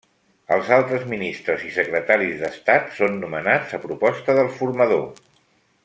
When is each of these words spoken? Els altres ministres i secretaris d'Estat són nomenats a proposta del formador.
Els 0.53 0.69
altres 0.77 1.03
ministres 1.11 1.65
i 1.67 1.69
secretaris 1.75 2.39
d'Estat 2.41 2.89
són 3.01 3.21
nomenats 3.27 3.77
a 3.79 3.81
proposta 3.87 4.39
del 4.41 4.51
formador. 4.57 5.07